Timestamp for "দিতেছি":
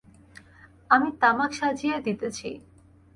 1.99-2.49